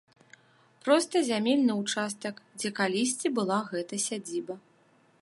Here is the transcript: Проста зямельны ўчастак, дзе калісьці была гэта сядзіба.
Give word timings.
Проста 0.85 1.15
зямельны 1.29 1.73
ўчастак, 1.81 2.35
дзе 2.59 2.69
калісьці 2.81 3.27
была 3.39 3.63
гэта 3.73 4.05
сядзіба. 4.09 4.55